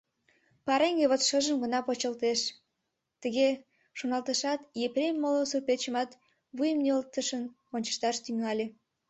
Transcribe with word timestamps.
Пареҥге 0.65 1.05
вот 1.11 1.21
шыжым 1.27 1.57
гына 1.63 1.79
почылтеш»,— 1.87 2.41
тыге 3.21 3.47
шоналтышат, 3.97 4.61
Еремей 4.85 5.13
моло 5.21 5.41
суртпечымат 5.51 6.09
вуйым 6.55 6.79
нӧлтыштын 6.85 7.43
ончышташ 7.75 8.15
тӱҥале. 8.23 8.65